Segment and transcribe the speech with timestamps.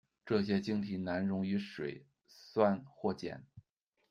[0.25, 3.45] 这些晶体难溶于水、酸或碱。